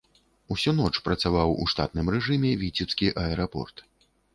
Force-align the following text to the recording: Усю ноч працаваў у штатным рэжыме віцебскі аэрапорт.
Усю 0.55 0.73
ноч 0.79 0.91
працаваў 1.11 1.55
у 1.61 1.69
штатным 1.75 2.13
рэжыме 2.19 2.59
віцебскі 2.67 3.15
аэрапорт. 3.27 3.91